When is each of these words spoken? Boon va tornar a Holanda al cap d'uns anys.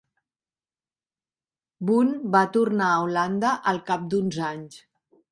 Boon 1.89 2.09
va 2.35 2.41
tornar 2.55 2.87
a 2.93 3.03
Holanda 3.03 3.51
al 3.73 3.83
cap 3.91 4.07
d'uns 4.15 4.41
anys. 4.49 4.81